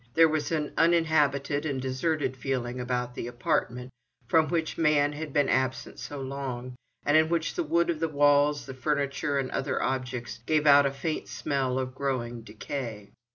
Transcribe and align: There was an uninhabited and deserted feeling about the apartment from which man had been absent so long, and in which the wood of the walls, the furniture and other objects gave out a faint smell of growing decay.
There 0.15 0.27
was 0.27 0.51
an 0.51 0.73
uninhabited 0.79 1.63
and 1.63 1.79
deserted 1.79 2.35
feeling 2.35 2.79
about 2.79 3.13
the 3.13 3.27
apartment 3.27 3.91
from 4.27 4.47
which 4.49 4.75
man 4.75 5.13
had 5.13 5.31
been 5.31 5.47
absent 5.47 5.99
so 5.99 6.19
long, 6.19 6.73
and 7.05 7.15
in 7.15 7.29
which 7.29 7.53
the 7.53 7.61
wood 7.61 7.91
of 7.91 7.99
the 7.99 8.09
walls, 8.09 8.65
the 8.65 8.73
furniture 8.73 9.37
and 9.37 9.51
other 9.51 9.79
objects 9.79 10.39
gave 10.47 10.65
out 10.65 10.87
a 10.87 10.91
faint 10.91 11.27
smell 11.27 11.77
of 11.77 11.93
growing 11.93 12.41
decay. 12.41 13.11